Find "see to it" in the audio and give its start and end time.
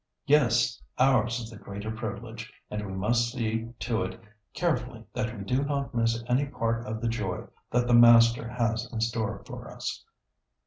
3.31-4.19